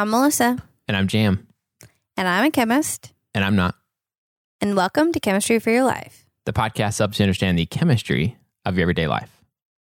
[0.00, 0.56] I'm Melissa,
[0.88, 1.46] And I'm Jam.
[2.16, 3.74] and I'm a chemist, And I'm not.
[4.58, 6.24] and welcome to Chemistry for Your Life.
[6.46, 9.30] The podcast helps you understand the chemistry of your everyday life.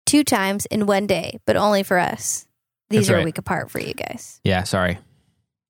[0.05, 2.45] Two times in one day, but only for us.
[2.90, 3.21] These That's are right.
[3.21, 4.41] a week apart for you guys.
[4.44, 4.98] Yeah, sorry.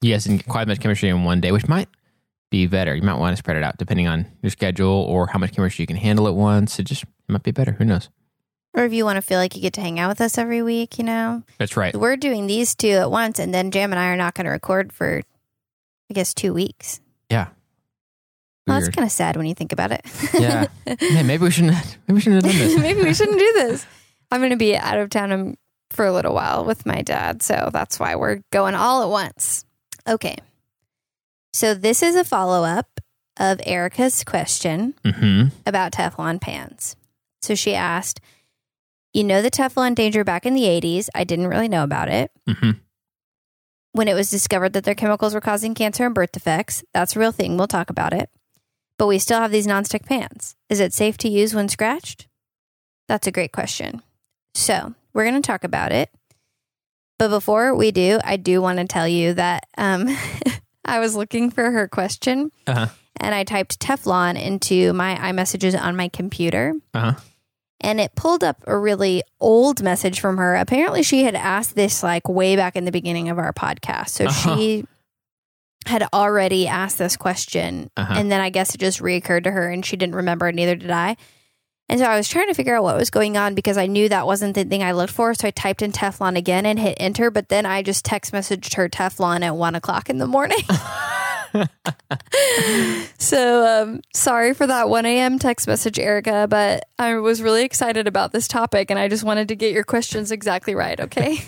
[0.02, 1.88] You guys didn't get quite as much chemistry in one day, which might
[2.50, 2.96] be better.
[2.96, 5.84] You might want to spread it out depending on your schedule or how much chemistry
[5.84, 6.80] you can handle at once.
[6.80, 7.74] It just it might be better.
[7.74, 8.10] Who knows?
[8.74, 10.62] Or if you want to feel like you get to hang out with us every
[10.62, 11.96] week, you know, That's right.
[11.96, 14.52] we're doing these two at once, and then Jam and I are not going to
[14.52, 15.22] record for,
[16.10, 17.00] I guess, two weeks.
[17.32, 17.48] Yeah.
[18.68, 20.06] Well, that's kind of sad when you think about it.
[20.34, 20.68] Yeah.
[21.24, 22.78] Maybe we shouldn't maybe we shouldn't have done this.
[22.80, 23.86] Maybe we shouldn't do this.
[24.32, 25.58] I'm going to be out of town um,
[25.90, 27.42] for a little while with my dad.
[27.42, 29.66] So that's why we're going all at once.
[30.08, 30.38] Okay.
[31.52, 33.02] So this is a follow up
[33.38, 36.96] of Erica's question hmm about Teflon pans.
[37.42, 38.20] So she asked,
[39.14, 41.10] You know the Teflon danger back in the 80s.
[41.16, 42.32] I didn't really know about it.
[42.48, 42.72] hmm
[43.94, 47.20] When it was discovered that their chemicals were causing cancer and birth defects, that's a
[47.20, 47.58] real thing.
[47.58, 48.30] We'll talk about it.
[48.98, 50.56] But we still have these nonstick pans.
[50.70, 52.28] Is it safe to use when scratched?
[53.08, 54.02] That's a great question.
[54.54, 56.10] So we're going to talk about it.
[57.18, 60.16] But before we do, I do want to tell you that um,
[60.86, 62.88] I was looking for her question Uh-huh.
[63.20, 67.20] and I typed Teflon into my iMessages on my computer Uh-huh.
[67.82, 70.56] And it pulled up a really old message from her.
[70.56, 74.10] Apparently, she had asked this like way back in the beginning of our podcast.
[74.10, 74.58] So Uh-huh.
[74.58, 74.86] she
[75.86, 77.90] had already asked this question.
[77.96, 78.14] Uh-huh.
[78.18, 80.76] And then I guess it just reoccurred to her and she didn't remember, and neither
[80.76, 81.16] did I.
[81.92, 84.10] And so I was trying to figure out what was going on because I knew
[84.10, 85.34] that wasn't the thing I looked for.
[85.34, 87.32] So I typed in Teflon again and hit enter.
[87.32, 90.60] But then I just text messaged her Teflon at one o'clock in the morning.
[93.18, 95.40] so um, sorry for that 1 a.m.
[95.40, 99.48] text message, Erica, but I was really excited about this topic and I just wanted
[99.50, 101.40] to get your questions exactly right, okay?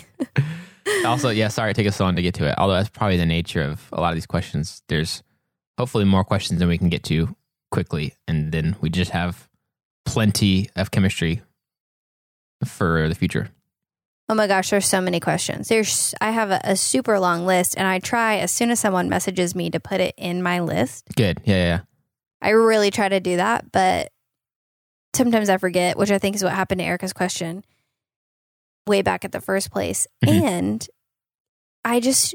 [1.06, 2.54] also, yeah, sorry it took us so long to get to it.
[2.58, 4.82] Although that's probably the nature of a lot of these questions.
[4.88, 5.22] There's
[5.78, 7.34] hopefully more questions than we can get to
[7.70, 9.48] quickly, and then we just have
[10.04, 11.42] plenty of chemistry
[12.64, 13.50] for the future.
[14.28, 15.68] Oh my gosh, there's so many questions.
[15.68, 19.08] There's I have a, a super long list and I try as soon as someone
[19.08, 21.04] messages me to put it in my list.
[21.16, 21.40] Good.
[21.44, 21.80] Yeah, yeah.
[22.40, 24.10] I really try to do that, but
[25.14, 27.64] sometimes I forget, which I think is what happened to Erica's question
[28.86, 30.06] way back at the first place.
[30.24, 30.42] Mhm.
[30.42, 30.88] And
[31.84, 32.34] I just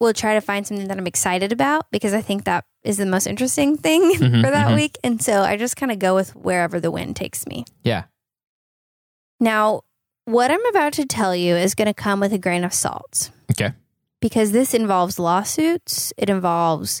[0.00, 3.04] will try to find something that I'm excited about because I think that is the
[3.06, 4.76] most interesting thing Mhm, for that mhm.
[4.76, 4.96] week.
[5.02, 7.64] And so I just kind of go with wherever the wind takes me.
[7.82, 8.04] Yeah.
[9.40, 9.82] Now,
[10.28, 13.30] what I'm about to tell you is going to come with a grain of salt.
[13.50, 13.72] Okay.
[14.20, 17.00] Because this involves lawsuits, it involves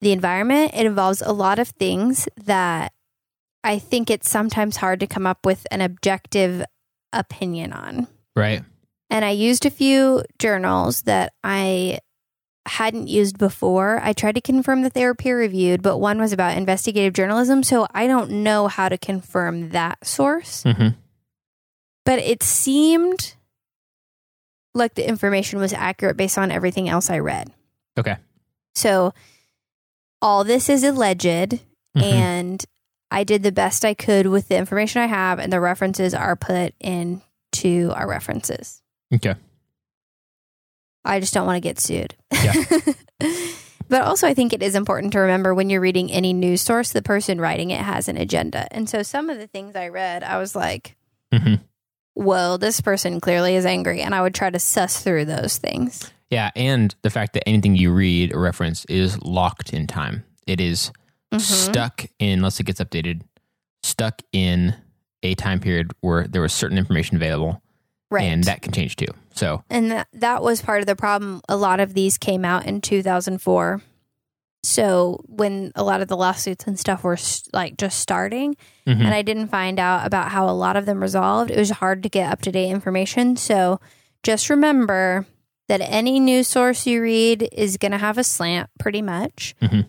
[0.00, 2.92] the environment, it involves a lot of things that
[3.62, 6.64] I think it's sometimes hard to come up with an objective
[7.12, 8.06] opinion on.
[8.34, 8.62] Right.
[9.10, 11.98] And I used a few journals that I
[12.66, 14.00] hadn't used before.
[14.02, 17.62] I tried to confirm that they were peer reviewed, but one was about investigative journalism.
[17.62, 20.88] So I don't know how to confirm that source hmm
[22.08, 23.34] but it seemed
[24.72, 27.50] like the information was accurate based on everything else I read.
[27.98, 28.16] Okay.
[28.74, 29.12] So
[30.22, 31.60] all this is alleged,
[31.94, 32.02] Mhm.
[32.02, 32.64] and
[33.10, 36.34] I did the best I could with the information I have, and the references are
[36.34, 38.80] put into our references.
[39.14, 39.34] Okay.
[41.04, 42.14] I just don't want to get sued.
[42.32, 42.54] Yeah.
[43.90, 46.90] but also, I think it is important to remember when you're reading any news source,
[46.90, 48.66] the person writing it has an agenda.
[48.70, 50.96] And so some of the things I read, I was like,
[51.30, 51.56] hmm
[52.18, 56.10] well, this person clearly is angry, and I would try to suss through those things.
[56.30, 60.24] Yeah, and the fact that anything you read or reference is locked in time.
[60.46, 60.90] It is
[61.32, 61.40] Mhm.
[61.40, 63.22] stuck in, unless it gets updated,
[63.82, 64.74] stuck in
[65.22, 67.62] a time period where there was certain information available,
[68.10, 68.24] Right.
[68.24, 69.06] and that can change too.
[69.34, 71.40] So, and that, that was part of the problem.
[71.48, 73.80] A lot of these came out in 2004.
[74.62, 77.18] So when a lot of the lawsuits and stuff were
[77.52, 78.56] like just starting,
[78.86, 79.00] mhm.
[79.00, 82.02] and I didn't find out about how a lot of them resolved, it was hard
[82.02, 83.36] to get up to date information.
[83.36, 83.80] So
[84.22, 85.26] just remember
[85.68, 89.54] that any news source you read is going to have a slant pretty much.
[89.62, 89.86] Mhm.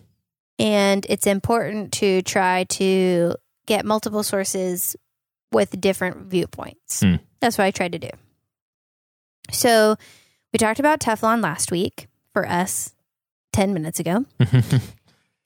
[0.58, 3.34] And it's important to try to
[3.66, 4.94] get multiple sources
[5.52, 7.00] with different viewpoints.
[7.00, 7.16] Hmm.
[7.40, 8.10] That's what I tried to do.
[9.50, 9.96] So
[10.52, 12.94] we talked about Teflon last week for us
[13.52, 14.24] 10 minutes ago.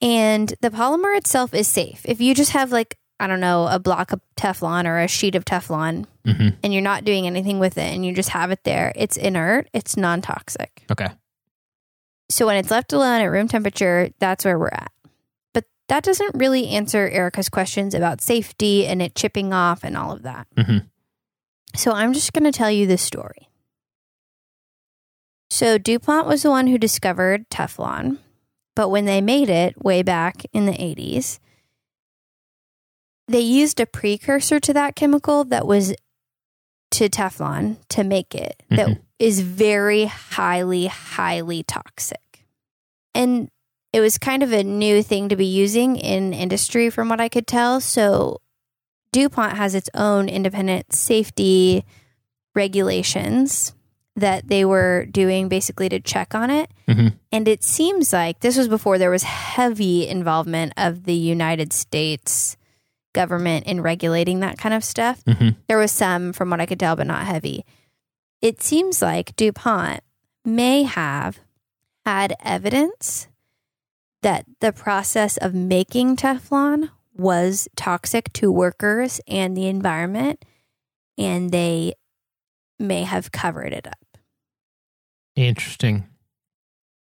[0.01, 2.01] And the polymer itself is safe.
[2.05, 5.35] If you just have like, I don't know, a block of Teflon or a sheet
[5.35, 8.63] of Teflon hmm and you're not doing anything with it and you just have it
[8.65, 10.83] there, it's inert, it's non toxic.
[10.91, 11.09] okay.
[12.29, 14.91] So when it's left alone at room temperature, that's where we're at.
[15.53, 20.11] But that doesn't really answer Erica's questions about safety and it chipping off and all
[20.11, 20.47] of that.
[20.57, 20.87] Mhm.
[21.75, 23.44] So I'm just going to tell you this story.
[25.49, 28.17] So DuPont was the one who discovered Teflon,
[28.75, 31.39] but when they made it way back in the 80s,
[33.27, 35.95] they used a precursor to that chemical that was
[36.91, 39.01] to Teflon to make it that Mhm.
[39.19, 42.45] is very highly, highly toxic.
[43.13, 43.49] And
[43.93, 47.29] it was kind of a new thing to be using in industry, from what I
[47.29, 47.79] could tell.
[47.79, 48.41] So
[49.11, 51.85] DuPont has its own independent safety
[52.53, 53.73] regulations
[54.15, 56.71] that they were doing basically to check on it.
[56.87, 57.13] Mhm.
[57.31, 62.55] And it seems like this was before there was heavy involvement of the United States
[63.13, 65.23] government in regulating that kind of stuff.
[65.25, 65.55] Mhm.
[65.67, 67.65] There was some, from what I could tell, but not heavy.
[68.41, 70.01] It seems like DuPont
[70.45, 71.39] may have
[72.05, 73.27] had evidence
[74.21, 80.43] that the process of making Teflon was toxic to workers and the environment,
[81.17, 81.93] and they
[82.77, 84.04] may have covered it up.
[85.35, 86.07] Interesting.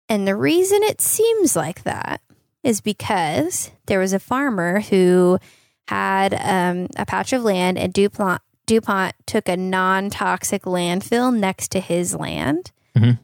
[0.07, 2.21] And the reason it seems like that
[2.63, 5.39] is because there was a farmer who
[5.87, 11.69] had um, a patch of land, and DuPont, DuPont took a non toxic landfill next
[11.71, 12.71] to his land.
[12.95, 13.19] Mhm.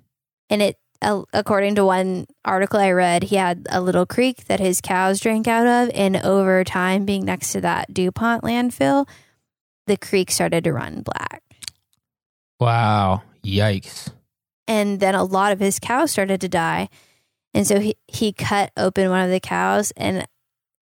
[0.50, 4.60] And it, uh, according to one article I read, he had a little creek that
[4.60, 5.96] his cows drank out of.
[5.96, 9.08] And over time, being next to that DuPont landfill,
[9.88, 11.42] the creek started to run black.
[12.60, 13.24] Wow.
[13.44, 14.12] Yikes.
[14.72, 16.88] And then a lot of his cows started to die
[17.54, 20.26] and so he, he cut open one of the cows and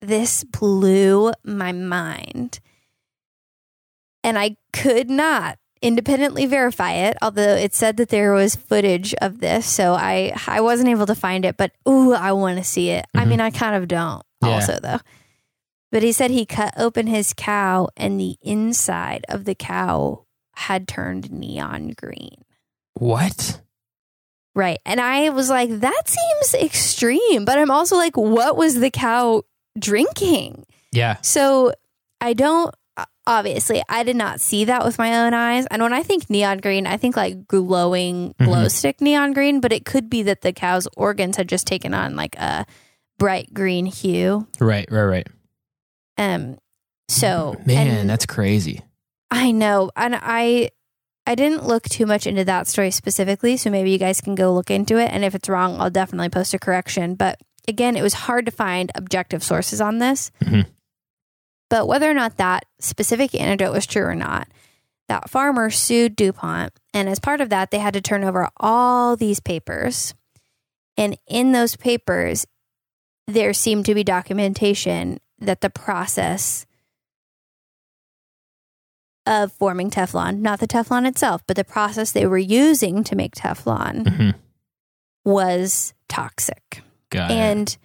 [0.01, 2.59] this blew my mind
[4.23, 9.39] and i could not independently verify it although it said that there was footage of
[9.39, 12.89] this so i i wasn't able to find it but ooh i want to see
[12.89, 13.27] it i Mhm.
[13.29, 14.49] mean i kind of don't Yeah.
[14.55, 14.99] also though
[15.91, 20.25] but he said he cut open his cow and the inside of the cow
[20.55, 22.43] had turned neon green
[22.95, 23.61] What?
[24.59, 24.79] Right.
[24.85, 27.45] And I was like, that seems extreme.
[27.45, 29.43] But I'm also like, what was the cow
[29.77, 30.65] drinking?
[30.91, 31.17] Yeah.
[31.21, 31.71] So
[32.19, 32.73] I don't,
[33.25, 35.65] obviously, I did not see that with my own eyes.
[35.71, 38.45] And when I think neon green, I think like glowing Mhm.
[38.45, 41.93] glow stick neon green, but it could be that the cow's organs had just taken
[41.93, 42.65] on like a
[43.17, 44.47] bright green hue.
[44.59, 44.87] Right.
[44.91, 45.03] Right.
[45.03, 45.27] Right.
[46.17, 46.57] Um,
[47.07, 48.81] so, man, and- that's crazy.
[49.31, 49.91] I know.
[49.95, 50.71] And I
[51.29, 54.51] I didn't look too much into that story specifically, so maybe you guys can go
[54.51, 58.01] look into it and if it's wrong, I'll definitely post a correction, but again, it
[58.01, 60.31] was hard to find objective sources on this.
[60.41, 60.65] Mhm.
[61.69, 64.47] But whether or not that specific anecdote was true or not,
[65.07, 69.15] that farmer sued DuPont and as part of that, they had to turn over all
[69.15, 70.15] these papers.
[70.97, 72.47] And in those papers,
[73.27, 76.65] there seemed to be documentation that the process
[79.29, 83.35] of forming Teflon, not the Teflon itself, but the process they were using to make
[83.35, 84.33] Teflon Mhm.
[85.23, 86.81] was toxic.
[87.11, 87.33] Got it.
[87.35, 87.77] And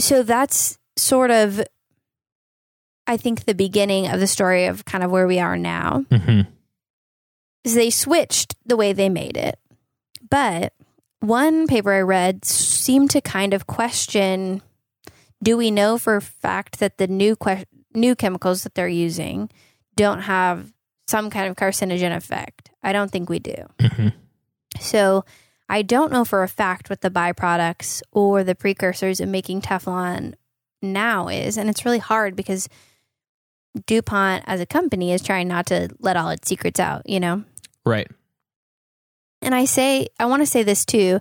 [0.00, 1.62] so that's sort of,
[3.06, 6.04] I think, the beginning of the story of kind of where we are now.
[6.10, 6.46] Mhm.
[7.64, 9.58] Is they switched the way they made it.
[10.30, 10.72] But
[11.20, 14.62] one paper I read seemed to kind of question
[15.42, 19.50] do we know for a fact that the new que- new chemicals that they're using
[19.96, 20.72] don't have
[21.06, 22.70] some kind of carcinogen effect?
[22.82, 23.54] I don't think we do.
[23.78, 24.12] Mhm.
[24.80, 25.24] So
[25.68, 30.34] I don't know for a fact what the byproducts or the precursors of making Teflon
[30.82, 31.56] now is.
[31.56, 32.68] And it's really hard because
[33.86, 37.44] DuPont as a company is trying not to let all its secrets out, you know?
[37.84, 38.08] Right.
[39.42, 41.20] And I say, I want to say this too.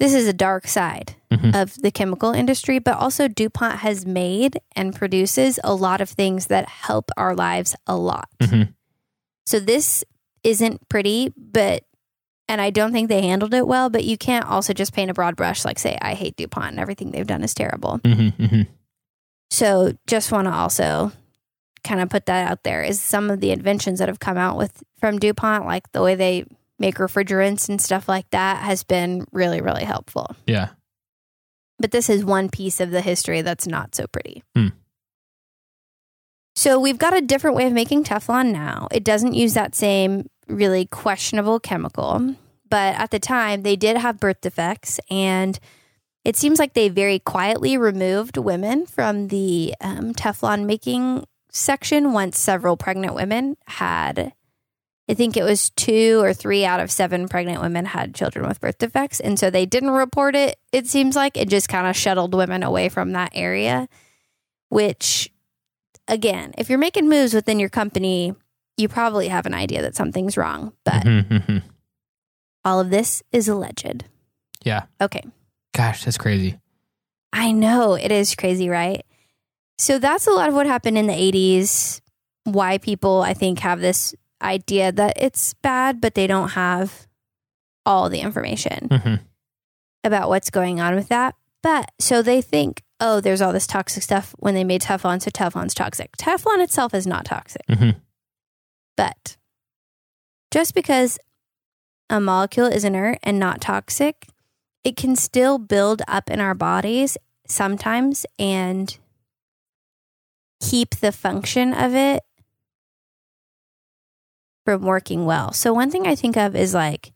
[0.00, 1.54] This is a dark side Mhm.
[1.60, 6.46] of the chemical industry, but also DuPont has made and produces a lot of things
[6.46, 8.28] that help our lives a lot.
[8.40, 8.74] Mhm.
[9.46, 10.04] So this
[10.42, 11.84] isn't pretty, but
[12.46, 15.14] and I don't think they handled it well, but you can't also just paint a
[15.14, 18.00] broad brush like say I hate DuPont and everything they've done is terrible.
[18.00, 18.32] Mhm.
[18.36, 18.66] Mhm.
[19.50, 21.12] So just want to also
[21.84, 24.58] kind of put that out there is some of the inventions that have come out
[24.58, 26.44] with from DuPont like the way they
[26.84, 30.36] make refrigerants and stuff like that has been really really helpful.
[30.46, 30.70] Yeah.
[31.78, 34.42] But this is one piece of the history that's not so pretty.
[34.54, 34.68] Hmm.
[36.56, 38.86] So we've got a different way of making Teflon now.
[38.92, 42.36] It doesn't use that same really questionable chemical,
[42.68, 45.58] but at the time they did have birth defects and
[46.24, 52.38] it seems like they very quietly removed women from the um, Teflon making section once
[52.38, 54.32] several pregnant women had
[55.08, 58.60] I think it was two or three out of seven pregnant women had children with
[58.60, 59.20] birth defects.
[59.20, 61.36] And so they didn't report it, it seems like.
[61.36, 63.86] It just kind of shuttled women away from that area,
[64.70, 65.30] which,
[66.08, 68.34] again, if you're making moves within your company,
[68.78, 70.72] you probably have an idea that something's wrong.
[70.84, 71.28] But Mhm.
[71.28, 71.62] Mhm.
[72.64, 74.04] All of this is alleged.
[74.64, 74.84] Yeah.
[75.02, 75.22] Okay.
[75.74, 76.58] Gosh, that's crazy.
[77.30, 79.04] I know it is crazy, right?
[79.76, 82.00] So that's a lot of what happened in the 80s.
[82.44, 87.06] Why people, I think, have this idea that it's bad, but they don't have
[87.86, 89.14] all the information hmm
[90.04, 91.34] about what's going on with that.
[91.62, 95.30] But so they think, oh, there's all this toxic stuff when they made Teflon, so
[95.30, 96.14] Teflon's toxic.
[96.18, 97.62] Teflon itself is not toxic.
[97.70, 97.90] hmm
[98.98, 99.38] But
[100.50, 101.18] just because
[102.10, 104.26] a molecule is inert and not toxic,
[104.84, 107.16] it can still build up in our bodies
[107.48, 108.98] sometimes and
[110.60, 112.22] keep the function of it
[114.64, 115.52] from working well.
[115.52, 117.12] So, one thing I think of is like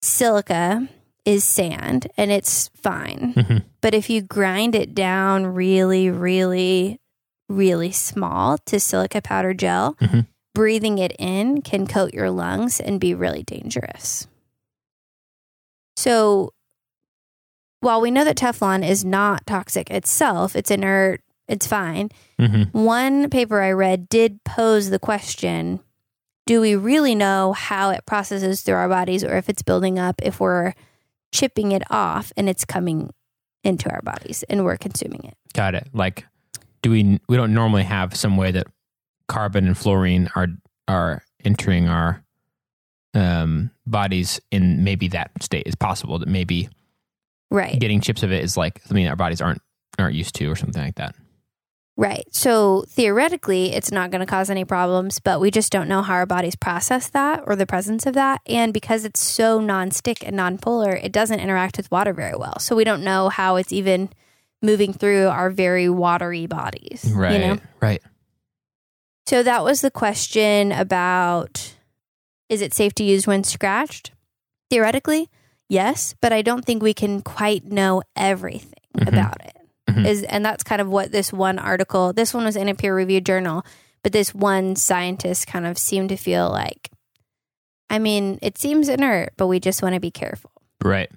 [0.00, 0.88] silica
[1.24, 3.32] is sand and it's fine.
[3.34, 6.98] hmm But if you grind it down really, really,
[7.48, 10.26] really small to silica powder gel, Mhm.
[10.54, 14.26] breathing it in can coat your lungs and be really dangerous.
[15.96, 16.52] So,
[17.80, 22.10] while we know that Teflon is not toxic itself, it's inert, it's fine.
[22.38, 25.80] hmm One paper I read did pose the question
[26.46, 30.16] do we really know how it processes through our bodies or if it's building up
[30.22, 30.74] if we're
[31.32, 33.10] chipping it off and it's coming
[33.64, 35.34] into our bodies and we're consuming it?
[35.54, 35.88] Got it.
[35.92, 36.26] Like,
[36.82, 37.20] do we?
[37.28, 38.66] We don't normally have some way that
[39.28, 40.48] carbon and fluorine are
[40.88, 42.22] are entering our
[43.14, 45.66] um, bodies in maybe that state.
[45.66, 46.68] is possible that maybe
[47.50, 47.78] Right.
[47.78, 49.60] getting chips of it is like something our bodies aren't
[49.98, 51.14] aren't used to, or something like that.
[51.96, 52.24] Right.
[52.30, 56.14] So theoretically, it's not going to cause any problems, but we just don't know how
[56.14, 58.40] our bodies process that or the presence of that.
[58.46, 62.58] And because it's so nonstick and nonpolar, it doesn't interact with water very well.
[62.60, 64.08] So we don't know how it's even
[64.62, 67.12] moving through our very watery bodies.
[67.14, 67.32] Right.
[67.32, 67.58] You know?
[67.80, 68.02] Right.
[69.26, 71.74] So that was the question about
[72.48, 74.12] is it safe to use when scratched?
[74.70, 75.28] Theoretically,
[75.68, 79.08] yes, but I don't think we can quite know everything Mhm.
[79.08, 79.51] about it.
[79.92, 80.06] Mhm.
[80.06, 82.94] Is and that's kind of what this one article, this one was in a peer
[82.94, 83.64] reviewed journal,
[84.02, 86.90] but this one scientist kind of seemed to feel like
[87.90, 90.50] I mean, it seems inert, but we just want to be careful.
[90.82, 91.10] Right.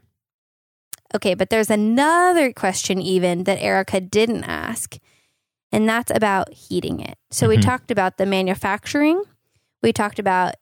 [1.15, 4.97] Okay, but there's another question even that Erica didn't ask,
[5.71, 7.17] and that's about heating it.
[7.31, 7.61] So we Mhm.
[7.61, 9.23] talked about the manufacturing.
[9.81, 10.55] We talked about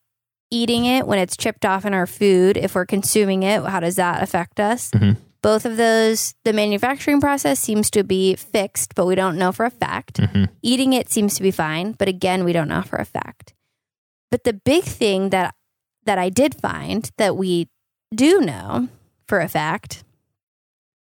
[0.51, 2.58] eating it when it's chipped off in our food.
[2.58, 4.91] If we're consuming it, how does that affect us?
[4.91, 5.17] Mhm.
[5.44, 9.66] Both of those, the manufacturing process seems to be fixed, but we don't know for
[9.66, 10.18] a fact.
[10.18, 13.54] hmm Eating it seems to be fine, but again, we don't know for a fact.
[14.32, 15.54] But the big thing that
[16.06, 17.70] that I did find that we
[18.16, 18.88] do know
[19.28, 20.04] for a fact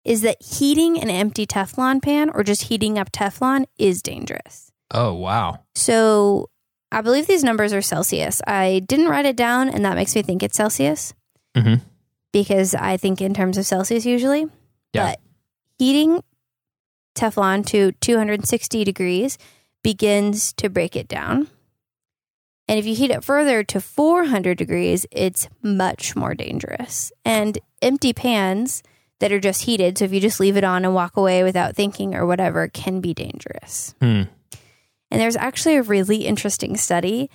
[0.05, 4.71] is that heating an empty Teflon pan or just heating up Teflon is dangerous.
[4.93, 5.63] Oh wow.
[5.75, 6.49] So
[6.91, 8.41] I believe these numbers are Celsius.
[8.47, 11.13] I didn't write it down, and that makes me think it's Celsius
[11.55, 11.75] hmm
[12.37, 14.45] because I think in terms of Celsius usually.
[14.93, 15.07] Yeah.
[15.07, 15.19] But
[15.79, 16.23] heating
[17.15, 19.39] Teflon to 260 degrees
[19.81, 21.47] begins to break it down.
[22.67, 27.11] And if you heat it further to 400 degrees, it's much more dangerous.
[27.25, 28.83] And empty pans
[29.19, 31.75] that are just heated, so if you just leave it on and walk away without
[31.75, 33.95] thinking or whatever, can be dangerous.
[33.99, 34.23] Hmm.
[35.09, 37.31] And there's actually a really interesting study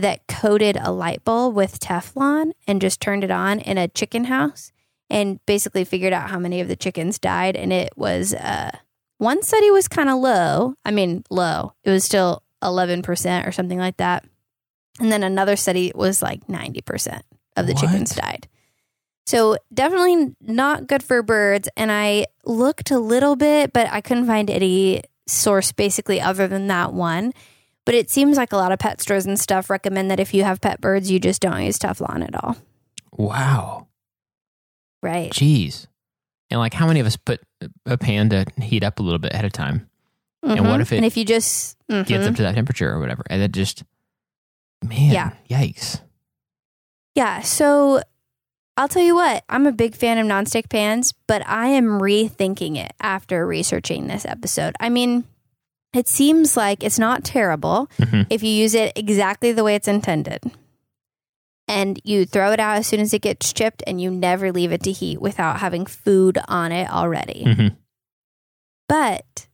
[0.00, 4.24] that coated a light bulb with Teflon and just turned it on in a chicken
[4.24, 4.72] house
[5.08, 7.56] and basically figured out how many of the chickens died.
[7.56, 8.70] And it was, uh,
[9.18, 10.74] one study was kind of low.
[10.84, 11.74] I mean, low.
[11.84, 14.24] It was still 11% or something like that.
[14.98, 17.22] And then another study was like 90%
[17.56, 17.80] of the What?
[17.80, 18.48] chickens died.
[19.26, 21.68] So definitely not good for birds.
[21.76, 26.66] And I looked a little bit, but I couldn't find any source basically other than
[26.66, 27.32] that one.
[27.86, 30.44] But it seems like a lot of pet stores and stuff recommend that if you
[30.44, 32.56] have pet birds, you just don't use Teflon at all.
[33.12, 33.88] Wow.
[35.02, 35.30] Right.
[35.32, 35.86] Jeez.
[36.50, 37.40] And like, how many of us put
[37.86, 39.88] a pan to heat up a little bit ahead of time?
[40.42, 40.82] And what Mhm.
[40.82, 42.28] if it and if you just Gets mhm.
[42.28, 43.82] up to that temperature or whatever, and it just,
[44.84, 45.32] man, Yeah.
[45.50, 46.00] yikes.
[47.14, 47.40] Yeah.
[47.40, 48.02] So
[48.76, 52.76] I'll tell you what, I'm a big fan of nonstick pans, but I am rethinking
[52.76, 54.74] it after researching this episode.
[54.80, 55.24] I mean,
[55.92, 58.26] it seems like it's not terrible Mhm.
[58.30, 60.40] if you use it exactly the way it's intended.
[61.68, 64.72] And you throw it out as soon as it gets chipped and you never leave
[64.72, 67.44] it to heat without having food on it already.
[67.46, 67.76] Mhm.
[68.88, 69.46] But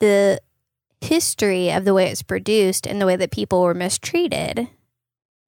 [0.00, 0.40] the
[1.00, 4.68] history of the way it's produced and the way that people were mistreated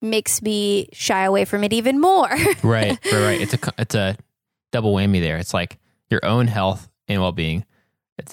[0.00, 2.28] makes me shy away from it even more.
[2.62, 3.40] Right, right, right.
[3.42, 4.16] It's a it's a
[4.72, 5.36] double whammy there.
[5.36, 5.78] It's like
[6.10, 7.64] your own health and well being,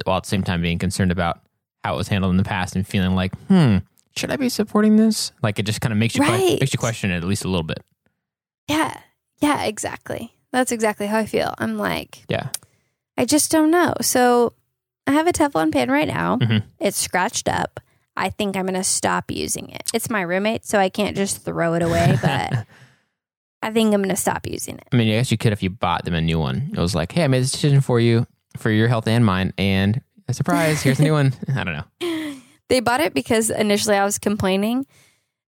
[0.06, 1.42] while at the same time being concerned about
[1.84, 3.78] how it was handled in the past and feeling like, hmm,
[4.16, 5.32] should I be supporting this?
[5.44, 7.48] Like it just kind of makes you que- makes you question it at least a
[7.50, 7.84] little bit.
[8.68, 9.00] yeah.
[9.40, 10.34] Yeah, exactly.
[10.52, 11.54] That's exactly how I feel.
[11.60, 12.50] I'm like, Yeah.
[13.18, 13.94] I just don't know.
[14.02, 14.54] So
[15.06, 16.38] I have a Teflon pan right now.
[16.38, 16.64] Mhm.
[16.80, 17.80] It's scratched up.
[18.16, 19.84] I think I'm going to stop using it.
[19.94, 22.66] It's my roommate, so I can't just throw it away, but
[23.62, 24.88] I think I'm going to stop using it.
[24.92, 26.72] I mean, I guess you could if you bought them a new one.
[26.74, 28.26] It was like, hey, I made this decision for you,
[28.58, 31.34] for your health and mine, and a surprise, here's a new one.
[31.56, 32.34] I don't know.
[32.70, 34.86] They bought it because initially I was complaining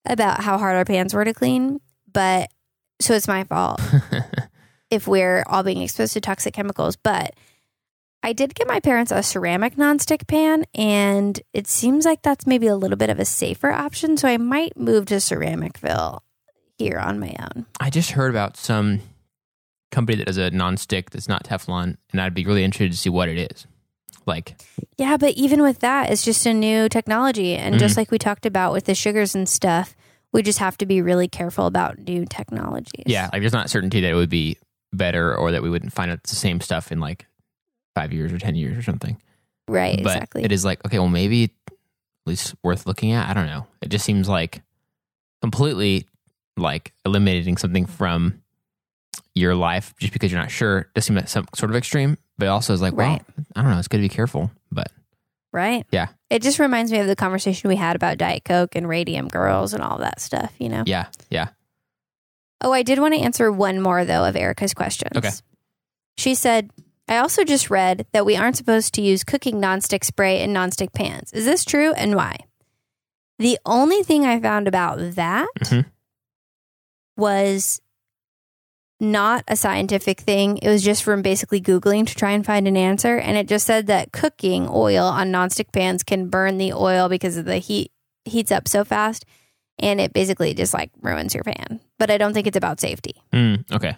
[0.05, 1.81] about how hard our pans were to clean,
[2.13, 2.51] but
[3.01, 3.81] so it's my fault
[4.91, 6.97] if we're all being exposed to toxic chemicals.
[6.97, 7.35] But
[8.23, 12.67] I did get my parents a ceramic nonstick pan, and it seems like that's maybe
[12.67, 14.17] a little bit of a safer option.
[14.17, 16.21] So I might move to Ceramicville
[16.77, 17.67] here on my own.
[17.81, 19.01] I just heard about some
[19.91, 23.11] company that does a non-stick that's not Teflon, and I'd be really interested to see
[23.11, 23.67] what it is.
[24.27, 24.61] Like,
[24.99, 27.55] Yeah, but even with that, it's just a new technology.
[27.55, 28.01] And just mm-hmm.
[28.01, 29.95] like we talked about with the sugars and stuff,
[30.33, 33.05] we just have to be really careful about new technologies.
[33.07, 34.59] yeah, like there's not certainty that it would be
[34.93, 37.27] better or that we wouldn't find out the same stuff in like
[37.95, 39.21] five years or ten years or something.
[39.69, 40.45] Right, but exactly.
[40.45, 41.77] it is like, okay, well, maybe at
[42.27, 43.29] least worth looking at.
[43.29, 43.67] I don't know.
[43.81, 44.63] It just seems like
[45.41, 46.07] completely
[46.57, 48.43] like eliminating something from
[49.35, 52.49] your life just because you're not sure does seem like some sort of extreme, but
[52.49, 53.23] also is like, Right.
[53.37, 53.79] well, I don't know.
[53.79, 54.89] It's good to be careful, but
[55.53, 55.87] Right.
[55.91, 56.09] Yeah.
[56.29, 59.73] It just reminds me of the conversation we had about Diet Coke and Radium Girls
[59.73, 60.83] and all that stuff, you know?
[60.87, 61.49] yeah, yeah.
[62.61, 65.13] Oh, I did want to answer one more, though, of Erica's questions.
[65.17, 65.31] Okay.
[66.19, 66.71] She said,
[67.09, 70.93] I also just read that we aren't supposed to use cooking nonstick spray in nonstick
[70.93, 71.33] pans.
[71.33, 72.39] Is this true and why?
[73.39, 75.85] The only thing I found about that Mhm.
[77.17, 77.81] was
[79.01, 80.59] not a scientific thing.
[80.59, 83.19] It was just from basically Googling to try and find an answer.
[83.19, 87.37] And it just said that cooking oil on nonstick pans can burn the oil because
[87.37, 87.93] of the heat
[88.25, 89.25] heats up so fast.
[89.79, 91.81] And it basically just like ruins your pan.
[91.99, 93.23] But I don't think it's about safety.
[93.33, 93.97] Mm, okay.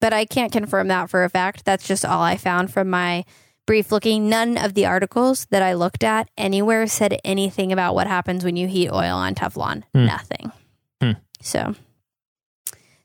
[0.00, 1.64] But I can't confirm that for a fact.
[1.64, 3.24] That's just all I found from my
[3.66, 4.28] brief looking.
[4.28, 8.56] None of the articles that I looked at anywhere said anything about what happens when
[8.56, 9.82] you heat oil on Teflon.
[9.94, 10.06] Hmm.
[10.06, 10.52] Nothing.
[11.00, 11.12] Hmm.
[11.40, 11.74] So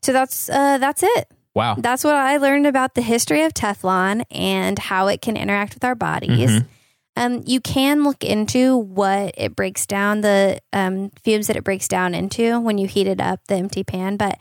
[0.02, 1.28] so that's uh that's it.
[1.54, 1.74] Wow.
[1.78, 5.84] That's what I learned about the history of Teflon and how it can interact with
[5.84, 6.50] our bodies.
[6.50, 6.66] Mhm.
[7.16, 11.88] Um, you can look into what it breaks down, the um, fumes that it breaks
[11.88, 14.16] down into when you heat it up, the empty pan.
[14.16, 14.38] But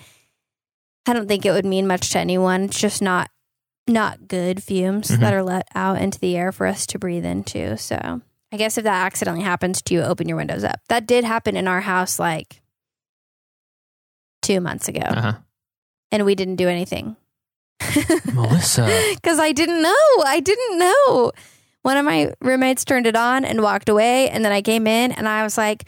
[1.08, 2.66] I don't think it would mean much to anyone.
[2.66, 3.30] It's just not
[3.88, 5.20] not good fumes Mhm.
[5.22, 7.76] that are let out into the air for us to breathe into.
[7.78, 10.80] So I guess if that accidentally happens to you, open your windows up.
[10.90, 12.62] That did happen in our house like
[14.44, 15.34] two months ago, Uh-huh.
[16.12, 17.16] And we didn't do anything.
[18.34, 18.86] Melissa.
[19.16, 19.96] Because I didn't know.
[20.26, 21.32] I didn't know.
[21.82, 24.30] One of my roommates turned it on and walked away.
[24.30, 25.86] And then I came in and I was like,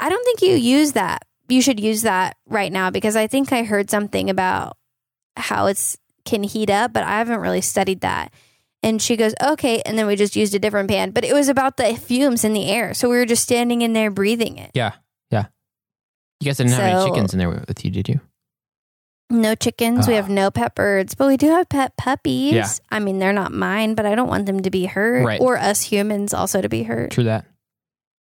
[0.00, 1.24] I don't think you use that.
[1.48, 4.76] You should use that right now because I think I heard something about
[5.36, 8.32] how it's can heat up, but I haven't really studied that.
[8.82, 9.82] And she goes, okay.
[9.84, 12.54] And then we just used a different pan, but it was about the fumes in
[12.54, 12.94] the air.
[12.94, 14.70] So we were just standing in there breathing it.
[14.74, 14.92] Yeah,
[15.30, 15.46] yeah.
[16.40, 18.20] You guys didn't have any So- chickens in there with you, did you?
[19.30, 20.06] No chickens.
[20.06, 20.16] We Ah.
[20.16, 22.52] have no pet birds, but we do have pet puppies.
[22.52, 22.68] Yeah.
[22.90, 25.40] I mean, they're not mine, but I don't want them to be hurt Right.
[25.40, 27.10] or us humans also to be hurt.
[27.12, 27.46] True that.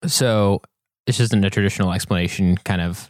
[0.07, 0.61] So
[1.05, 3.09] this isn't a traditional explanation, kind of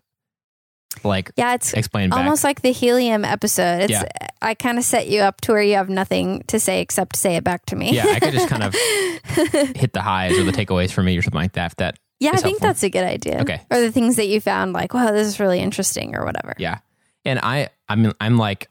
[1.03, 2.19] like Yeah, it's explain back.
[2.19, 3.81] almost like the helium episode.
[3.83, 4.03] It's Yeah.
[4.41, 7.35] I kind of set you up to where you have nothing to say except say
[7.35, 7.93] it back to me.
[7.93, 8.73] Yeah, I could just kind of
[9.75, 11.71] hit the highs or the takeaways for me or something like that.
[11.71, 12.67] If that yeah, I think helpful.
[12.67, 13.41] that's a good idea.
[13.41, 13.61] Okay.
[13.69, 16.53] Or the things that you found like, wow, this is really interesting or whatever.
[16.57, 16.79] Yeah.
[17.25, 18.69] And I, I mean, I'm like,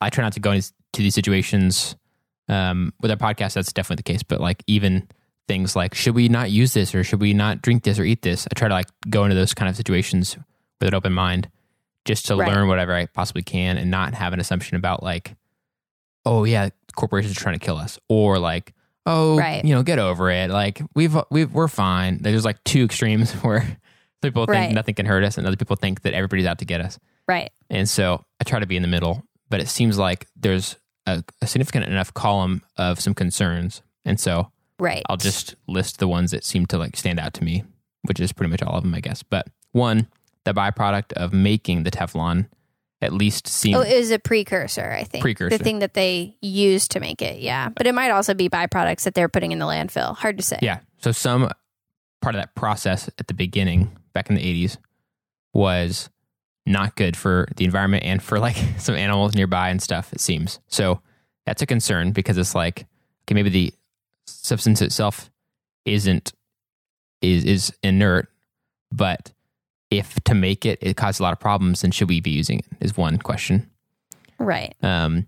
[0.00, 1.96] I try not to go into these situations.
[2.48, 4.22] Um, with our podcast, that's definitely the case.
[4.22, 5.08] But like, even
[5.48, 8.22] things like, should we not use this or should we not drink this or eat
[8.22, 8.46] this?
[8.50, 10.36] I try to like go into those kind of situations
[10.80, 11.48] with an open mind,
[12.04, 12.52] just to Right.
[12.54, 15.34] learn whatever I possibly can and not have an assumption about like,
[16.24, 18.74] oh yeah, corporations are trying to kill us, or like,
[19.06, 19.64] oh, Right.
[19.64, 20.50] you know, get over it.
[20.50, 22.18] Like we've we've we're fine.
[22.22, 23.76] There's like two extremes where
[24.22, 24.72] some people think Right.
[24.72, 26.98] nothing can hurt us, and other people think that everybody's out to get us.
[27.28, 27.50] Right.
[27.70, 30.76] And so I try to be in the middle, but it seems like there's
[31.06, 35.02] a, a significant enough column of some concerns, and so Right.
[35.08, 37.64] I'll just list the ones that seem to like stand out to me,
[38.02, 39.22] which is pretty much all of them, I guess.
[39.22, 40.06] But one,
[40.44, 42.48] the byproduct of making the Teflon
[43.00, 45.22] at least seems Oh, it was a precursor, I think.
[45.22, 45.56] Precursor.
[45.56, 47.68] The thing that they used to make it, yeah.
[47.70, 50.14] But it might also be byproducts that they're putting in the landfill.
[50.16, 50.58] Hard to say.
[50.62, 50.80] Yeah.
[50.98, 51.50] So some
[52.20, 54.78] part of that process at the beginning, back in the 80s,
[55.52, 56.10] was
[56.64, 60.58] not good for the environment and for like some animals nearby and stuff, it seems.
[60.68, 61.00] So
[61.44, 62.86] that's a concern because it's like,
[63.24, 63.74] okay, maybe the
[64.26, 65.30] substance itself
[65.84, 66.32] isn't
[67.22, 68.28] is is inert,
[68.90, 69.32] but
[69.90, 72.58] if to make it it causes a lot of problems, then should we be using
[72.60, 72.66] it?
[72.80, 73.70] Is one question.
[74.38, 74.74] Right.
[74.82, 75.26] Um,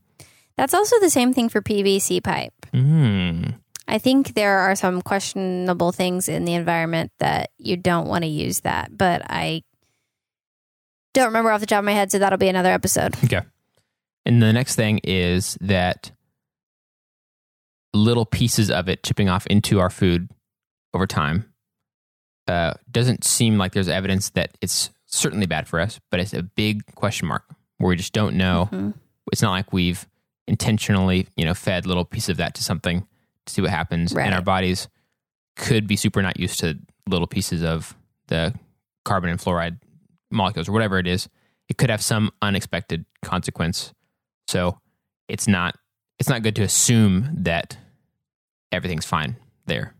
[0.56, 2.52] That's also the same thing for PVC pipe.
[2.74, 3.54] mm,
[3.90, 8.28] I think there are some questionable things in the environment that you don't want to
[8.28, 9.62] use that, but I
[11.14, 13.16] don't remember off the top of my head, so that'll be another episode.
[13.24, 13.40] Okay.
[14.26, 16.10] And the next thing is that
[17.94, 20.28] little pieces of it chipping off into our food
[20.92, 21.50] over time
[22.46, 26.42] uh, doesn't seem like there's evidence that it's certainly bad for us, but it's a
[26.42, 27.44] big question mark
[27.78, 28.68] where we just don't know.
[28.70, 28.92] Mhm.
[29.32, 30.06] It's not like we've
[30.46, 33.06] intentionally, you know, fed little pieces of that to something
[33.48, 34.26] see what happens, Right.
[34.26, 34.88] and our bodies
[35.56, 37.96] could be super not used to little pieces of
[38.28, 38.54] the
[39.04, 39.78] carbon and fluoride
[40.30, 41.28] molecules or whatever it is.
[41.68, 43.92] It could have some unexpected consequence.
[44.46, 44.78] So
[45.28, 45.74] it's not
[46.18, 47.76] it's not good to assume that
[48.72, 49.94] everything's fine there.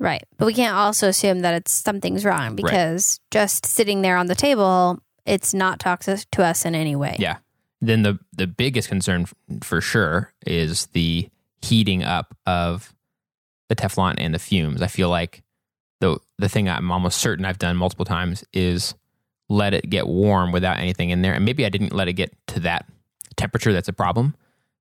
[0.00, 0.22] Right.
[0.36, 4.34] But we can't also assume that it's something's wrong because just sitting there on the
[4.34, 7.16] table, it's not toxic to us in any way.
[7.18, 7.38] Yeah.
[7.80, 11.28] Then the the biggest concern f- for sure is the
[11.62, 12.94] heating up of
[13.68, 14.82] the Teflon and the fumes.
[14.82, 15.42] I feel like
[16.00, 18.94] the the thing I'm almost certain I've done multiple times is
[19.48, 21.34] let it get warm without anything in there.
[21.34, 22.86] And maybe I didn't let it get to that
[23.36, 24.34] temperature that's a problem,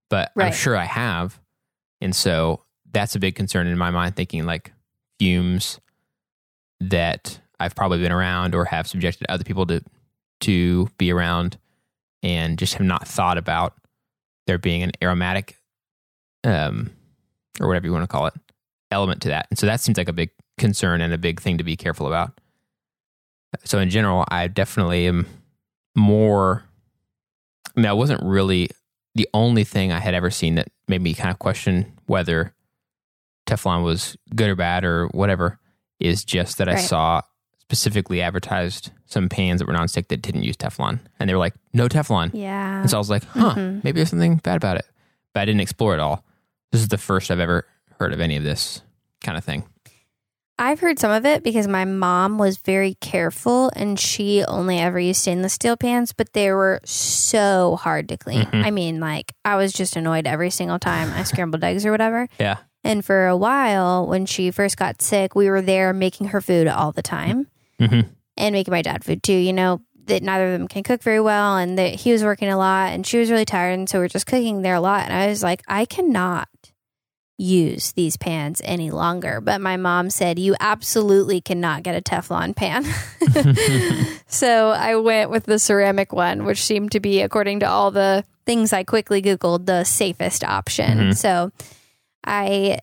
[0.10, 1.40] but I'm sure I have.
[2.02, 4.74] And so that's a big concern in my mind thinking like
[5.20, 5.80] fumes
[6.80, 9.82] that I've probably been around or have subjected other people to
[10.42, 11.58] to be around
[12.22, 13.74] and just have not thought about
[14.46, 15.57] there being an aromatic
[16.44, 16.92] um
[17.60, 18.34] or whatever you want to call it
[18.92, 19.48] element to that.
[19.50, 22.08] And so that seems like a big concern and a big thing to be careful
[22.08, 22.40] about.
[23.64, 25.26] So in general, I definitely am
[25.96, 26.64] more
[27.76, 28.70] I mean, I wasn't really
[29.16, 32.54] the only thing I had ever seen that made me kind of question whether
[33.48, 35.60] Teflon was good or bad or whatever
[36.00, 37.22] is just that I saw
[37.60, 41.00] specifically advertised some pans that were nonstick that didn't use Teflon.
[41.20, 42.32] And they were like, no Teflon.
[42.34, 42.82] Yeah.
[42.82, 43.84] And so I was like, huh, Mhm.
[43.84, 44.86] maybe there's something bad about it.
[45.34, 46.24] But I didn't explore it all.
[46.72, 47.66] This is the first I've ever
[48.00, 48.82] heard of any of this
[49.24, 49.64] kind of thing.
[50.60, 55.00] I've heard some of it because my mom was very careful and she only ever
[55.00, 58.46] used stainless steel pans, but they were so hard to clean.
[58.46, 58.66] Mhm.
[58.66, 62.28] I mean, like, I was just annoyed every single time I scrambled eggs or whatever.
[62.40, 62.58] Yeah.
[62.84, 66.68] And for a while, when she first got sick, we were there making her food
[66.68, 67.48] all the time
[67.80, 68.10] Mm-hmm.
[68.38, 69.34] and making my dad food too.
[69.34, 72.50] You know, that neither of them can cook very well and that he was working
[72.50, 73.74] a lot and she was really tired.
[73.74, 75.04] And so we are just cooking there a lot.
[75.06, 76.50] And I was like, I cannot
[77.38, 79.40] use these pans any longer.
[79.42, 82.84] But my mom said, You absolutely cannot get a Teflon pan.
[84.28, 88.24] so I went with the ceramic one, which seemed to be, according to all the
[88.46, 90.98] things I quickly Googled, the safest option.
[90.98, 91.18] Mhm.
[91.18, 91.52] So
[92.24, 92.80] I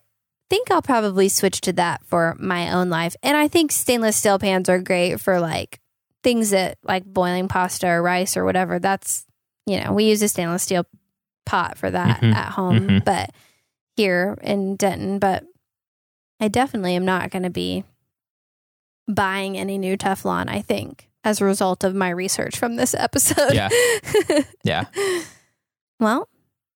[0.49, 3.15] think I'll probably switch to that for my own life.
[3.23, 5.79] And I think stainless steel pans are great for like
[6.25, 8.79] things that like boiling pasta or rice or whatever.
[8.79, 9.25] That's,
[9.65, 10.85] you know, we use a stainless steel
[11.45, 12.33] pot for that Mhm.
[12.35, 13.05] at home, Mhm.
[13.05, 13.29] but
[13.95, 15.19] here in Denton.
[15.19, 15.45] But
[16.41, 17.85] I definitely am not going to be
[19.07, 23.53] buying any new Teflon, I think, as a result of my research from this episode.
[23.53, 23.69] Yeah.
[24.63, 24.85] Yeah.
[25.99, 26.27] Well,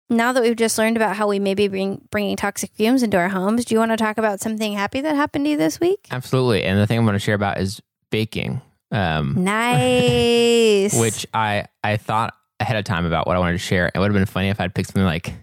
[0.10, 3.18] now that we've just learned about how we may be bring, bringing toxic fumes into
[3.18, 5.80] our homes, do you want to talk about something happy that happened to you this
[5.80, 6.08] week?
[6.12, 6.64] Absolutely.
[6.64, 7.82] And the thing I'm going to share about is
[8.12, 8.62] baking.
[8.92, 10.94] Um, Nice.
[11.00, 13.92] which I I thought ahead of time about what I wanted to share.
[13.94, 15.34] It would have been funny if I'd picked something like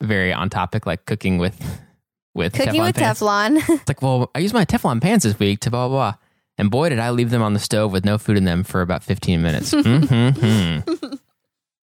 [0.00, 1.54] very on topic, like cooking with
[2.34, 3.20] with cooking Teflon with pans.
[3.20, 3.56] Teflon.
[3.80, 6.18] It's like, well, I used my Teflon pans this week to blah blah blah,
[6.58, 8.80] and boy, did I leave them on the stove with no food in them for
[8.80, 9.72] about 15 minutes.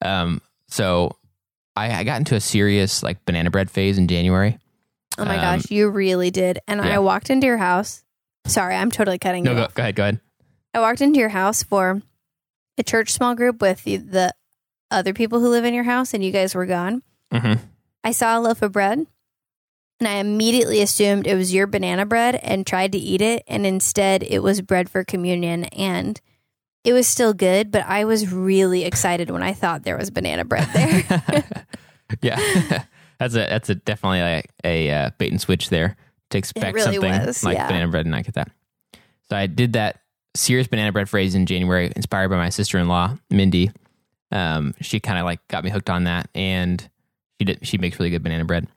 [0.04, 1.16] Um, so
[1.76, 4.58] I, I got into a serious like banana bread phase in January.
[5.20, 6.58] oh my Um, gosh, you really did.
[6.68, 6.96] And yeah.
[6.96, 8.04] I walked into your house.
[8.48, 9.76] Sorry, I'm totally cutting No, you go, off.
[9.76, 10.20] go ahead, go ahead.
[10.74, 12.02] I walked into your house for
[12.78, 14.34] a church small group with the, the
[14.90, 17.04] other people who live in your house, and you guys were gone.
[17.32, 17.54] hmm
[18.04, 19.06] I saw a loaf of bread
[20.02, 23.44] and I immediately assumed it was your banana bread and tried to eat it.
[23.48, 25.66] And instead, it was bread for communion.
[25.66, 26.20] And
[26.84, 30.44] it was still good, but I was really excited when I thought there was banana
[30.44, 31.44] bread there.
[32.24, 32.84] yeah,
[33.20, 35.96] that's a that's a definitely like a uh, bait and switch there
[36.32, 37.68] to expect really something was, like yeah.
[37.68, 38.50] banana bread and not get that.
[39.30, 40.01] So I did that
[40.36, 43.72] serious banana bread phrase in January, inspired by my sister in law Mindy.
[44.32, 46.88] Um, she kind of like got me hooked on that, and
[47.40, 47.68] she did.
[47.68, 48.68] She makes really good banana bread,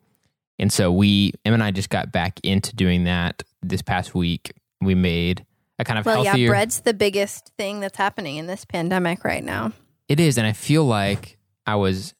[0.58, 4.52] and so we Em and I just got back into doing that this past week.
[4.80, 5.46] We made
[5.78, 6.46] a kind of well, healthier.
[6.46, 9.72] yeah, bread's the biggest thing that's happening in this pandemic right now.
[10.08, 12.14] It is, and I feel like I was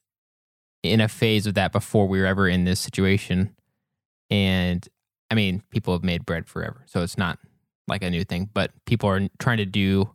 [0.83, 3.55] in a phase of that before we were ever in this situation.
[4.31, 4.87] And
[5.31, 7.39] I mean, people have made bread forever, so it's not
[7.89, 8.49] like a new thing.
[8.53, 10.15] But people are trying to do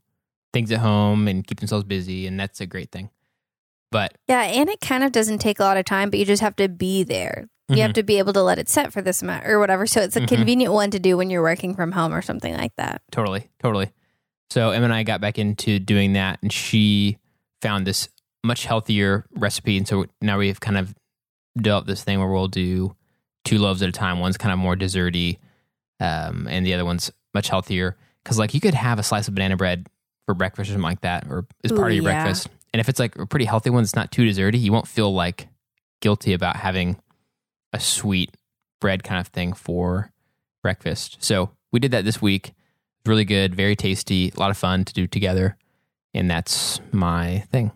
[0.53, 3.09] things at home and keep themselves busy, and that's a great thing.
[3.91, 6.41] But Yeah, and it kind of doesn't take a lot of time, but you just
[6.41, 7.47] have to be there.
[7.69, 7.81] You Mhm.
[7.81, 9.85] have to be able to let it set for this amount or whatever.
[9.85, 10.27] So it's a Mhm.
[10.27, 13.01] convenient one to do when you're working from home or something like that.
[13.11, 13.91] Totally, totally.
[14.49, 17.17] So Emma and I got back into doing that, and she
[17.61, 18.09] found this
[18.43, 20.95] much healthier recipe, and so now we've kind of
[21.57, 22.95] developed this thing where we'll do
[23.45, 24.19] two loaves at a time.
[24.19, 25.37] One's kind of more desserty,
[25.99, 27.97] um, and the other one's much healthier.
[28.23, 29.87] Because like you could have a slice of banana bread
[30.25, 32.23] for breakfast or something like that, or as part Ooh, of your yeah.
[32.23, 32.49] breakfast.
[32.73, 34.59] And if it's like a pretty healthy one, it's not too desserty.
[34.59, 35.47] You won't feel like
[36.01, 36.97] guilty about having
[37.73, 38.35] a sweet
[38.79, 40.11] bread kind of thing for
[40.61, 41.17] breakfast.
[41.19, 42.53] So we did that this week.
[43.05, 45.57] Really good, very tasty, a lot of fun to do together.
[46.13, 47.71] And that's my thing.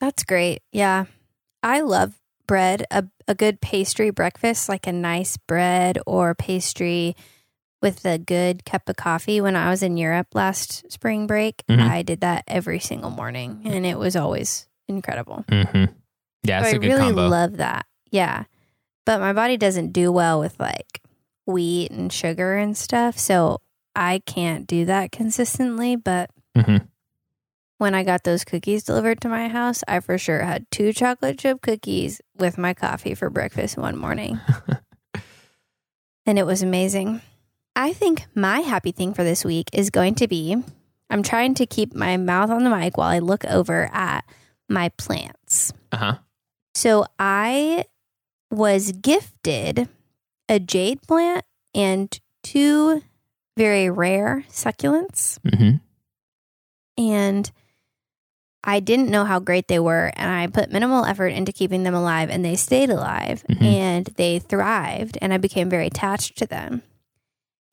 [0.00, 0.60] That's great.
[0.72, 1.06] Yeah.
[1.62, 2.14] I love
[2.46, 7.16] bread, a, a good pastry breakfast, like a nice bread or pastry
[7.84, 9.40] with a good cup of coffee.
[9.42, 11.80] When I was in Europe last spring break, Mhm.
[11.88, 15.44] I did that every single morning and it was always incredible.
[15.48, 15.92] Mm-hmm.
[16.44, 17.28] Yeah, So I really combo.
[17.28, 17.84] love that.
[18.10, 18.44] Yeah.
[19.04, 21.02] But my body doesn't do well with like
[21.46, 23.18] wheat and sugar and stuff.
[23.18, 23.60] So
[23.94, 25.94] I can't do that consistently.
[25.94, 26.88] But Mhm.
[27.76, 31.38] when I got those cookies delivered to my house, I for sure had two chocolate
[31.38, 34.40] chip cookies with my coffee for breakfast one morning.
[36.26, 37.20] and it was amazing.
[37.76, 40.56] I think my happy thing for this week is going to be
[41.10, 44.24] I'm trying to keep my mouth on the mic while I look over at
[44.68, 45.72] my plants.
[45.92, 46.14] uh huh.
[46.74, 47.84] So I
[48.50, 49.88] was gifted
[50.48, 53.02] a jade plant and two
[53.56, 55.38] very rare succulents.
[55.40, 55.76] Mm-hmm.
[56.98, 57.50] And
[58.64, 60.10] I didn't know how great they were.
[60.16, 63.62] And I put minimal effort into keeping them alive, and they stayed alive Mhm.
[63.62, 65.18] and they thrived.
[65.20, 66.82] And I became very attached to them.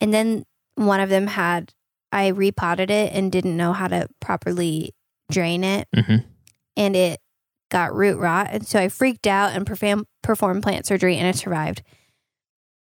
[0.01, 0.43] And then
[0.75, 1.73] one of them had,
[2.11, 4.93] I repotted it and didn't know how to properly
[5.31, 5.87] drain it.
[5.95, 6.27] Mm-hmm.
[6.75, 7.19] and it
[7.69, 8.49] got root rot.
[8.51, 11.83] And so I freaked out and perform, performed plant surgery and it survived.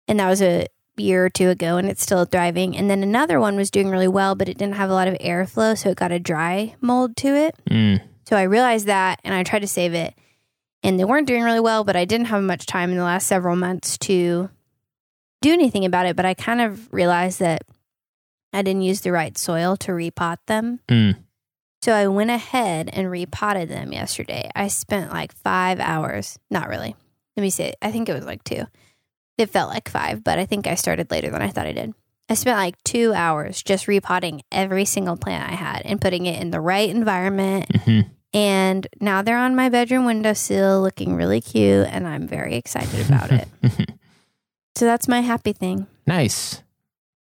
[0.08, 2.76] And that was a year or two ago and it's still thriving.
[2.76, 5.14] And then another one was doing really well, but it didn't have a lot of
[5.18, 5.76] airflow.
[5.76, 7.54] So it got a dry mold to it.
[7.68, 8.00] Mm.
[8.26, 10.14] So I realized that and I tried to save it.
[10.82, 13.26] And they weren't doing really well, but I didn't have much time in the last
[13.26, 14.48] several months to
[15.40, 16.16] do anything about it.
[16.16, 17.62] But I kind of realized that
[18.52, 20.80] I didn't use the right soil to repot them.
[20.88, 21.16] Mm.
[21.82, 24.50] So I went ahead and repotted them yesterday.
[24.54, 26.38] I spent like five hours.
[26.50, 26.94] Not really.
[27.36, 28.64] Let me say, I think it was like two.
[29.38, 31.94] It felt like five, but I think I started later than I thought I did.
[32.28, 36.40] I spent like two hours just repotting every single plant I had and putting it
[36.40, 37.74] in the right environment.
[37.84, 38.00] hmm
[38.34, 43.32] And now they're on my bedroom windowsill looking really cute, and I'm very excited about
[43.32, 43.48] it.
[44.80, 45.86] So that's my happy thing.
[46.06, 46.62] nice.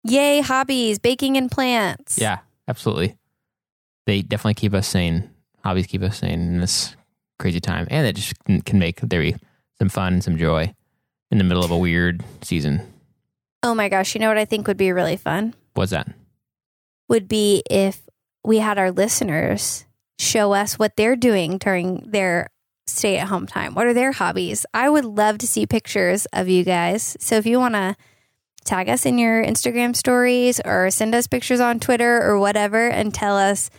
[0.03, 2.19] Yay, hobbies, baking and plants.
[2.19, 3.15] Yeah, absolutely.
[4.05, 5.29] They definitely keep us sane.
[5.63, 6.97] Hobbies keep us sane in this
[7.39, 9.37] crazy time, and it just can, can make there be
[9.79, 10.73] some fun and some joy
[11.31, 12.81] in the middle of a weird season.
[13.63, 15.53] Oh my gosh, you know what I think would be really fun?
[15.73, 16.09] What's that?
[17.07, 18.01] would be if
[18.43, 19.85] we had our listeners
[20.19, 22.49] show us what they're doing during their
[22.97, 23.73] stay at home time.
[23.73, 24.65] What are their hobbies?
[24.73, 27.15] I would love to see pictures of you guys.
[27.19, 27.95] So if you want to
[28.65, 33.13] tag us in your Instagram stories or send us pictures on Twitter or whatever and
[33.13, 33.69] tell us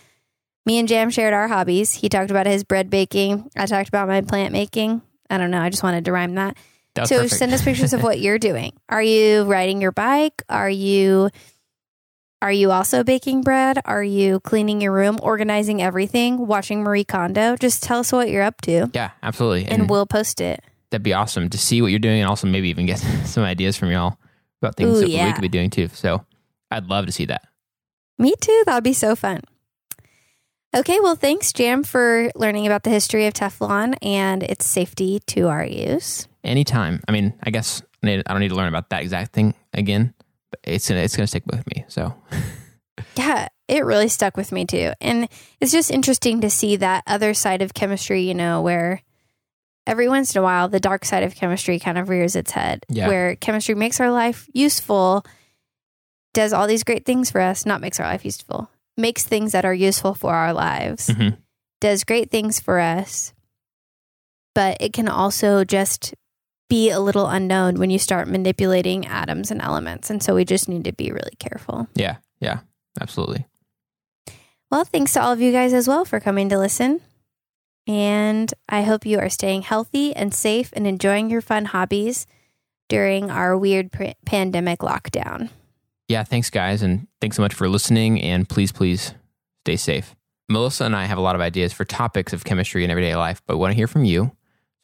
[0.65, 1.93] me and Jam shared our hobbies.
[1.95, 3.51] He talked about his bread baking.
[3.57, 5.03] I talked about my plant making.
[5.31, 5.61] I don't know.
[5.61, 6.57] I just wanted to rhyme that.
[6.95, 7.35] That was So perfect.
[7.35, 8.73] send us pictures of what you're doing.
[8.89, 10.43] Are you riding your bike?
[10.49, 11.31] Are you
[12.41, 13.81] are you also baking bread?
[13.85, 17.57] Are you cleaning your room, organizing everything, watching Marie Kondo?
[17.57, 19.67] Just tell us what you're up to yeah, absolutely.
[19.67, 20.63] and, we'll post it.
[20.91, 23.77] that'd be awesome to see what you're doing and also maybe even get some ideas
[23.77, 24.19] from y'all
[24.63, 25.89] about things Ooh, that we could be doing too.
[25.89, 26.25] So
[26.71, 27.47] I'd love to see that.
[28.19, 28.63] Me too.
[28.67, 29.43] That'd be so fun.
[30.77, 35.49] Okay, well, thanks, Jam, for learning about the history of Teflon and its safety to
[35.49, 36.29] our use.
[36.45, 37.01] Anytime.
[37.09, 40.13] I mean, I guess I don't need to learn about that exact thing again,
[40.65, 41.85] it's gonna, it's going to stick with me.
[41.89, 42.15] So
[43.17, 44.93] Yeah, it really stuck with me too.
[45.01, 45.29] And
[45.61, 49.03] it's just interesting to see that other side of chemistry, you know, where
[49.87, 52.85] every once in a while the dark side of chemistry kind of rears its head,
[52.89, 53.09] Yeah.
[53.09, 55.25] where chemistry makes our life useful,
[56.35, 59.65] does all these great things for us, not makes our life useful, makes things that
[59.65, 61.39] are useful for our lives, Mhm.
[61.81, 63.33] does great things for us.
[64.55, 66.15] But it can also just
[66.69, 70.11] be a little unknown when you start manipulating atoms and elements.
[70.11, 71.89] And so we just need to be really careful.
[71.95, 72.61] yeah, yeah,
[73.01, 73.47] absolutely.
[74.71, 77.01] Well, thanks to all of you guys as well for coming to listen.
[77.87, 82.27] And I hope you are staying healthy and safe and enjoying your fun hobbies
[82.89, 85.49] during our weird pr- pandemic lockdown.
[86.07, 88.21] Yeah, thanks guys, and thanks so much for listening.
[88.21, 89.15] And please, please
[89.65, 90.15] stay safe.
[90.51, 93.43] Melissa and I have a lot of ideas for topics of chemistry in everyday life,
[93.47, 94.33] but we want to hear from you.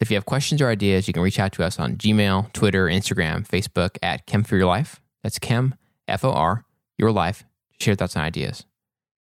[0.04, 2.88] If you have questions or ideas, you can reach out to us on Gmail, Twitter,
[2.88, 5.00] Instagram, Facebook at Chem for Your Life.
[5.22, 6.66] That's Chem, F O R,
[6.98, 7.46] Your Life.
[7.80, 8.66] Share thoughts and ideas.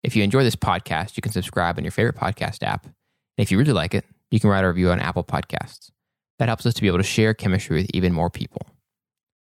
[0.02, 2.85] If you enjoy this podcast, you can subscribe on your favorite podcast app.
[2.85, 2.92] And
[3.38, 5.90] if you really like it, you can write a review on Apple Podcasts.
[6.38, 8.66] That helps us to be able to share chemistry with even more people.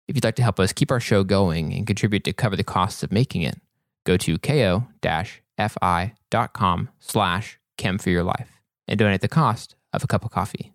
[0.08, 2.64] If you'd like to help us keep our show going and contribute to cover the
[2.64, 3.60] costs of making it,
[4.06, 4.90] go to ko-fi.com
[7.00, 10.72] slash chem for your life and donate the cost of a cup of coffee.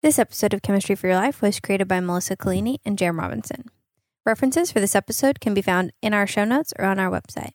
[0.00, 3.64] This episode of Chemistry for Your Life was created by Melissa Collini and Jam Robinson.
[4.24, 7.50] References for this episode can be found in our show notes or on our website.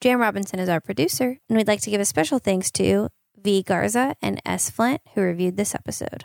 [0.00, 3.62] Jam Robinson is our producer, and we'd like to give a special thanks to V.
[3.62, 4.70] Garza and S.
[4.70, 6.24] Flint, who reviewed this episode.